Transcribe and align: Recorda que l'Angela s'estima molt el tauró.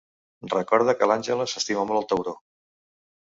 Recorda 0.53 0.95
que 1.01 1.09
l'Angela 1.11 1.45
s'estima 1.51 1.85
molt 1.91 2.01
el 2.01 2.09
tauró. 2.13 2.33